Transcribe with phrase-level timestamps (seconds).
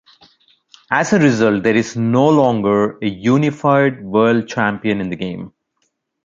[0.89, 5.53] As a result, there is no longer a unified World Champion in the game.